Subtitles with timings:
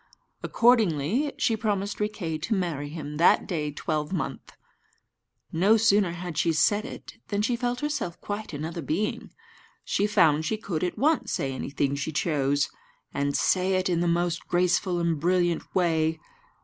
[0.41, 4.51] Accordingly, she promised Riquet to marry him that day twelvemonth.
[5.51, 9.29] No sooner had she said it than she felt herself quite another being.
[9.85, 12.67] She found she could at once say anything she chose,
[13.13, 16.19] and say it in the most graceful and brilliant way.